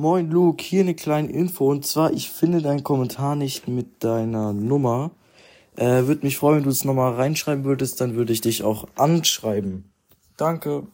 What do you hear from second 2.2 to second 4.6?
finde deinen Kommentar nicht mit deiner